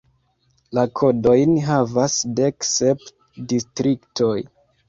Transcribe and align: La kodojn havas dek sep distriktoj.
La 0.77 0.85
kodojn 0.99 1.53
havas 1.67 2.17
dek 2.41 2.67
sep 2.71 3.07
distriktoj. 3.53 4.37